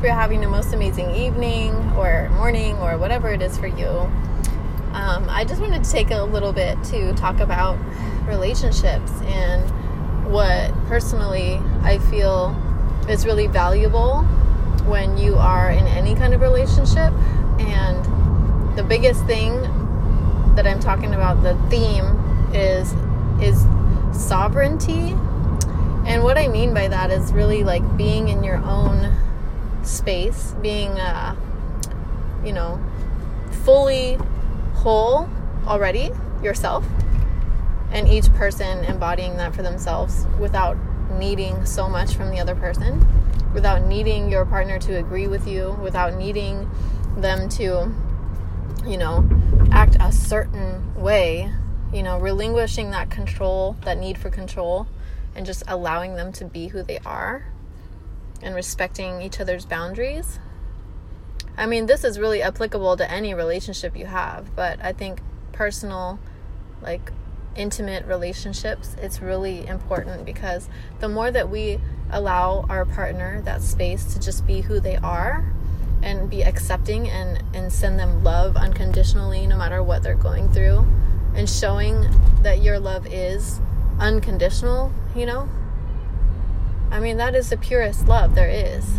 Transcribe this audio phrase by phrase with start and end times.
[0.00, 3.86] hope you're having the most amazing evening or morning or whatever it is for you.
[4.94, 7.78] Um, I just wanted to take a little bit to talk about
[8.26, 9.62] relationships and
[10.32, 12.56] what personally I feel
[13.10, 14.22] is really valuable
[14.86, 17.12] when you are in any kind of relationship.
[17.58, 19.60] And the biggest thing
[20.54, 22.06] that I'm talking about, the theme
[22.54, 22.94] is
[23.42, 23.66] is
[24.18, 25.10] sovereignty.
[26.06, 29.14] And what I mean by that is really like being in your own
[29.82, 31.34] space, being uh,
[32.44, 32.80] you know,
[33.64, 34.18] fully
[34.74, 35.28] whole
[35.66, 36.10] already
[36.42, 36.84] yourself
[37.92, 40.76] and each person embodying that for themselves without
[41.18, 43.04] needing so much from the other person,
[43.52, 46.70] without needing your partner to agree with you, without needing
[47.16, 47.92] them to,
[48.86, 49.28] you know,
[49.72, 51.52] act a certain way,
[51.92, 54.86] you know, relinquishing that control, that need for control,
[55.34, 57.44] and just allowing them to be who they are
[58.42, 60.38] and respecting each other's boundaries.
[61.56, 65.20] I mean, this is really applicable to any relationship you have, but I think
[65.52, 66.18] personal,
[66.80, 67.12] like
[67.54, 70.68] intimate relationships, it's really important because
[71.00, 75.44] the more that we allow our partner that space to just be who they are
[76.02, 80.86] and be accepting and, and send them love unconditionally no matter what they're going through
[81.34, 82.08] and showing
[82.42, 83.60] that your love is
[83.98, 85.48] unconditional, you know?
[86.90, 88.98] I mean, that is the purest love there is.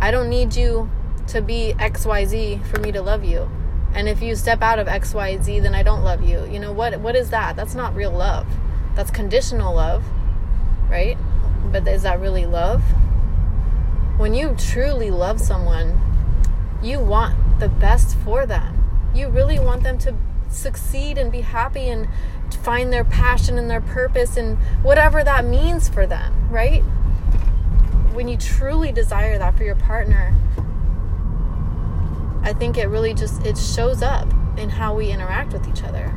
[0.00, 0.90] I don't need you
[1.28, 3.50] to be XYZ for me to love you.
[3.94, 6.44] And if you step out of XYZ, then I don't love you.
[6.46, 7.56] You know, what what is that?
[7.56, 8.46] That's not real love.
[8.94, 10.04] That's conditional love,
[10.90, 11.16] right?
[11.72, 12.82] But is that really love?
[14.16, 16.00] When you truly love someone,
[16.82, 18.84] you want the best for them.
[19.14, 20.14] You really want them to
[20.48, 22.08] succeed and be happy and
[22.62, 26.82] find their passion and their purpose and whatever that means for them, right?
[28.16, 30.34] When you truly desire that for your partner,
[32.42, 36.14] I think it really just it shows up in how we interact with each other.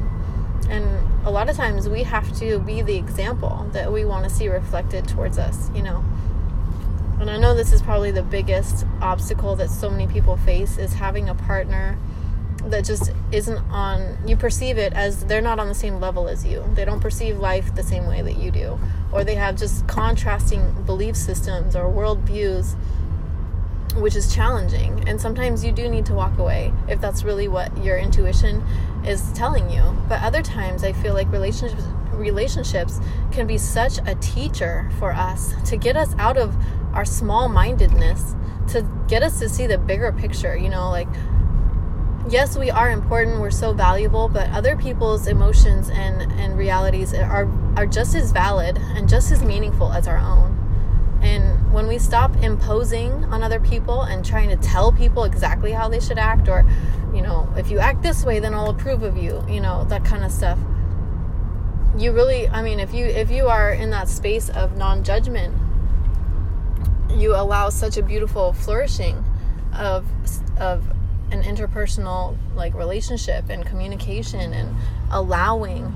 [0.69, 0.85] And
[1.27, 4.47] a lot of times we have to be the example that we want to see
[4.47, 6.05] reflected towards us, you know.
[7.19, 10.93] And I know this is probably the biggest obstacle that so many people face is
[10.93, 11.97] having a partner
[12.65, 16.45] that just isn't on you perceive it as they're not on the same level as
[16.45, 16.63] you.
[16.75, 18.79] They don't perceive life the same way that you do.
[19.11, 22.75] Or they have just contrasting belief systems or world views
[23.95, 25.07] which is challenging.
[25.07, 28.63] And sometimes you do need to walk away if that's really what your intuition
[29.05, 29.97] is telling you.
[30.07, 32.99] But other times I feel like relationships relationships
[33.31, 36.53] can be such a teacher for us to get us out of
[36.93, 38.35] our small-mindedness,
[38.67, 41.07] to get us to see the bigger picture, you know, like
[42.27, 47.47] yes, we are important, we're so valuable, but other people's emotions and and realities are
[47.77, 50.55] are just as valid and just as meaningful as our own.
[51.21, 55.89] And when we stop imposing on other people and trying to tell people exactly how
[55.89, 56.65] they should act, or,
[57.13, 60.05] you know, if you act this way, then I'll approve of you, you know, that
[60.05, 60.57] kind of stuff.
[61.97, 65.53] You really, I mean, if you if you are in that space of non-judgment,
[67.11, 69.23] you allow such a beautiful flourishing
[69.73, 70.05] of
[70.57, 70.83] of
[71.31, 74.75] an interpersonal like relationship and communication and
[75.11, 75.95] allowing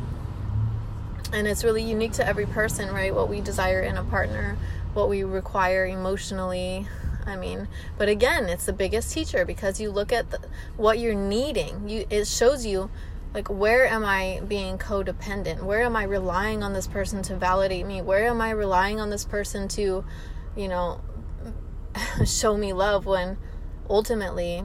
[1.32, 4.58] and it's really unique to every person right what we desire in a partner
[4.94, 6.88] what we require emotionally.
[7.26, 7.68] I mean,
[7.98, 10.40] but again, it's the biggest teacher because you look at the,
[10.78, 11.88] what you're needing.
[11.88, 12.90] You it shows you
[13.34, 15.64] like where am I being codependent?
[15.64, 18.02] Where am I relying on this person to validate me?
[18.02, 20.04] Where am I relying on this person to,
[20.56, 21.02] you know,
[22.26, 23.38] show me love when
[23.90, 24.64] ultimately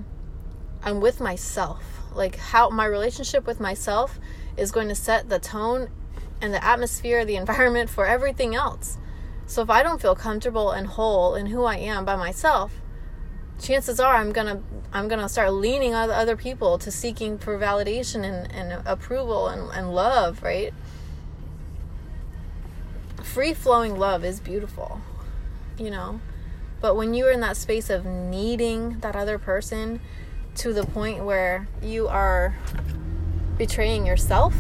[0.83, 1.83] I'm with myself?
[2.15, 4.19] Like how my relationship with myself
[4.56, 5.91] is going to set the tone
[6.41, 8.99] and the atmosphere, the environment for everything else.
[9.47, 12.72] So if I don't feel comfortable and whole in who I am by myself,
[13.59, 18.24] chances are I'm gonna I'm gonna start leaning on other people to seeking for validation
[18.24, 20.72] and, and approval and, and love, right?
[23.22, 25.01] Free flowing love is beautiful,
[25.78, 26.21] you know.
[26.81, 30.01] But when you're in that space of needing that other person
[30.59, 32.57] to the point where you are
[33.57, 34.55] betraying yourself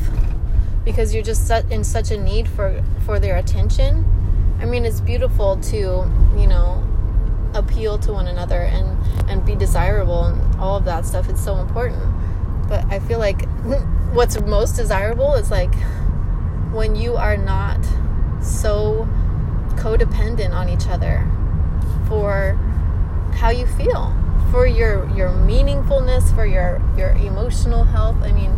[0.84, 4.04] because you're just in such a need for for their attention
[4.60, 5.76] I mean, it's beautiful to,
[6.36, 6.84] you know,
[7.54, 8.98] appeal to one another and
[9.30, 11.28] and be desirable and all of that stuff.
[11.28, 12.02] It's so important.
[12.68, 13.48] But I feel like
[14.12, 15.74] what's most desirable is like
[16.72, 17.78] when you are not
[18.42, 19.08] so
[19.76, 21.26] codependent on each other
[22.08, 22.58] for
[23.34, 24.12] how you feel,
[24.50, 28.16] for your your meaningfulness, for your your emotional health.
[28.22, 28.56] I mean,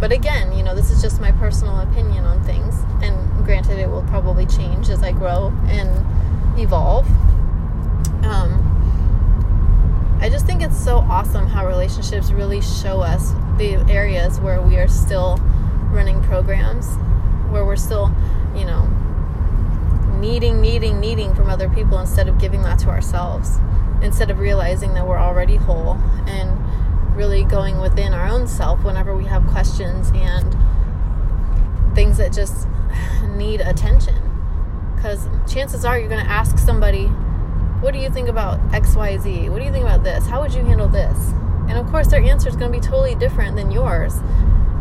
[0.00, 2.82] but again, you know, this is just my personal opinion on things.
[3.02, 7.06] And granted, it will probably change as I grow and evolve.
[8.24, 8.60] Um,
[10.20, 14.76] I just think it's so awesome how relationships really show us the areas where we
[14.78, 15.38] are still
[15.90, 16.96] running programs,
[17.50, 18.12] where we're still,
[18.56, 18.86] you know,
[20.18, 23.58] needing, needing, needing from other people instead of giving that to ourselves,
[24.04, 25.94] instead of realizing that we're already whole
[26.26, 30.56] and really going within our own self whenever we have questions and
[31.94, 32.66] things that just
[33.30, 34.20] need attention.
[34.94, 37.06] Because chances are you're going to ask somebody,
[37.80, 39.50] What do you think about XYZ?
[39.50, 40.26] What do you think about this?
[40.26, 41.32] How would you handle this?
[41.68, 44.14] And of course, their answer is going to be totally different than yours.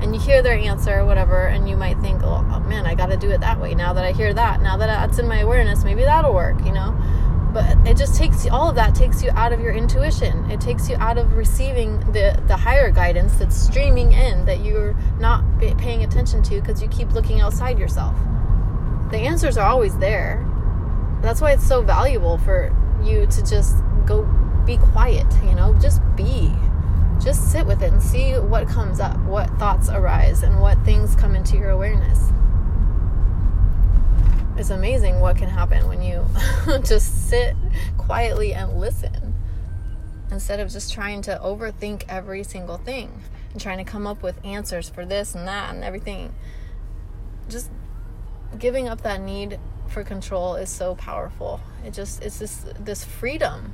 [0.01, 3.07] And you hear their answer, or whatever, and you might think, oh, man, I got
[3.07, 3.73] to do it that way.
[3.73, 6.73] Now that I hear that, now that that's in my awareness, maybe that'll work, you
[6.73, 6.93] know?
[7.53, 10.49] But it just takes you all of that takes you out of your intuition.
[10.49, 14.95] It takes you out of receiving the the higher guidance that's streaming in that you're
[15.19, 18.15] not paying attention to because you keep looking outside yourself.
[19.11, 20.45] The answers are always there.
[21.21, 24.23] That's why it's so valuable for you to just go
[24.65, 25.73] be quiet you know?
[25.79, 26.53] Just be.
[27.21, 31.15] Just sit with it and see what comes up what thoughts arise and what things
[31.15, 32.33] come into your awareness
[34.57, 36.25] it's amazing what can happen when you
[36.83, 37.55] just sit
[37.97, 39.33] quietly and listen
[40.31, 44.43] instead of just trying to overthink every single thing and trying to come up with
[44.43, 46.33] answers for this and that and everything.
[47.49, 47.69] Just
[48.57, 51.59] giving up that need for control is so powerful.
[51.85, 53.73] It just it's this this freedom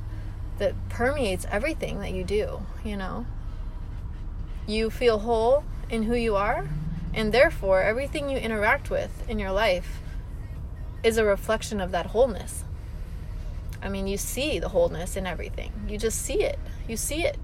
[0.58, 3.26] that permeates everything that you do, you know.
[4.66, 6.68] You feel whole in who you are,
[7.14, 10.00] and therefore everything you interact with in your life
[11.02, 12.64] is a reflection of that wholeness.
[13.82, 15.72] I mean, you see the wholeness in everything.
[15.88, 16.58] You just see it.
[16.86, 17.38] You see it.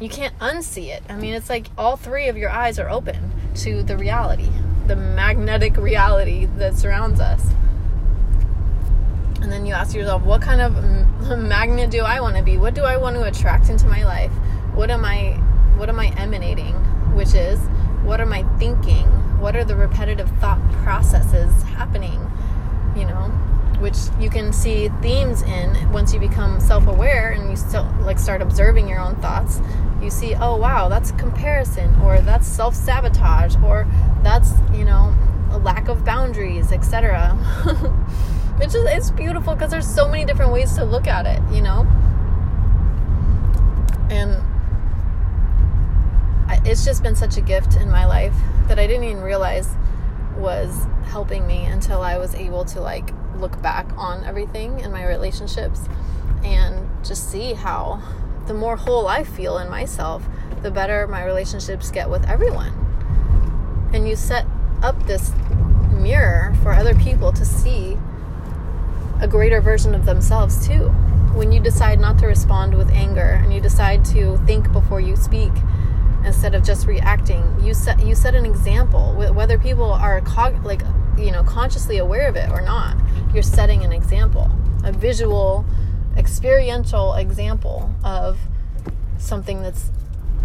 [0.00, 1.02] You can't unsee it.
[1.08, 4.50] I mean, it's like all three of your eyes are open to the reality,
[4.86, 7.44] the magnetic reality that surrounds us.
[9.40, 10.74] And then you ask yourself, what kind of
[11.38, 12.58] magnet do I want to be?
[12.58, 14.32] What do I want to attract into my life?
[14.74, 15.32] What am I
[15.78, 16.74] what am I emanating?
[17.14, 17.58] Which is
[18.04, 19.06] what am I thinking?
[19.40, 22.07] What are the repetitive thought processes happening?
[24.20, 28.88] You can see themes in once you become self-aware and you still like start observing
[28.88, 29.60] your own thoughts.
[30.02, 33.86] You see, oh wow, that's comparison, or that's self-sabotage, or
[34.22, 35.14] that's you know
[35.50, 37.38] a lack of boundaries, etc.
[38.60, 41.62] it's just it's beautiful because there's so many different ways to look at it, you
[41.62, 41.86] know.
[44.10, 44.42] And
[46.66, 48.34] it's just been such a gift in my life
[48.66, 49.68] that I didn't even realize
[50.36, 53.10] was helping me until I was able to like
[53.40, 55.88] look back on everything in my relationships
[56.44, 58.02] and just see how
[58.46, 60.26] the more whole I feel in myself,
[60.62, 62.72] the better my relationships get with everyone.
[63.92, 64.46] And you set
[64.82, 65.32] up this
[65.90, 67.98] mirror for other people to see
[69.20, 70.88] a greater version of themselves too.
[71.34, 75.16] When you decide not to respond with anger and you decide to think before you
[75.16, 75.52] speak
[76.24, 80.82] instead of just reacting you set you set an example whether people are cog- like
[81.18, 82.96] you know consciously aware of it or not
[83.34, 84.50] you're setting an example
[84.84, 85.64] a visual
[86.16, 88.38] experiential example of
[89.18, 89.90] something that's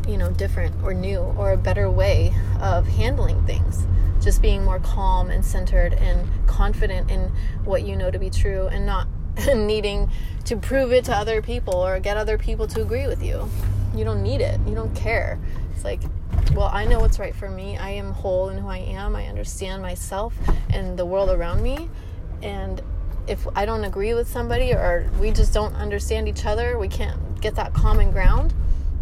[0.07, 3.85] you know different or new or a better way of handling things.
[4.21, 7.31] Just being more calm and centered and confident in
[7.65, 9.07] what you know to be true and not
[9.55, 10.09] needing
[10.45, 13.49] to prove it to other people or get other people to agree with you.
[13.95, 14.59] You don't need it.
[14.67, 15.39] You don't care.
[15.73, 16.01] It's like,
[16.51, 17.77] well, I know what's right for me.
[17.77, 19.15] I am whole in who I am.
[19.15, 20.35] I understand myself
[20.69, 21.89] and the world around me.
[22.41, 22.81] And
[23.27, 27.41] if I don't agree with somebody or we just don't understand each other, we can't
[27.41, 28.53] get that common ground,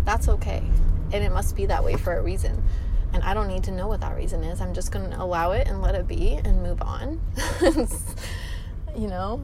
[0.05, 0.63] that's okay.
[1.12, 2.63] And it must be that way for a reason.
[3.13, 4.62] And I don't need to know what that reason is.
[4.62, 7.19] I'm just going to allow it and let it be and move on.
[8.95, 9.41] you know?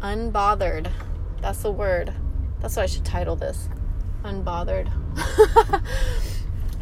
[0.00, 0.90] Unbothered.
[1.40, 2.12] That's the word.
[2.60, 3.68] That's what I should title this
[4.24, 4.90] unbothered.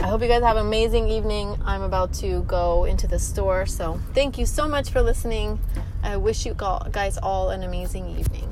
[0.00, 1.60] I hope you guys have an amazing evening.
[1.64, 3.66] I'm about to go into the store.
[3.66, 5.58] So, thank you so much for listening.
[6.02, 8.49] I wish you guys all an amazing evening.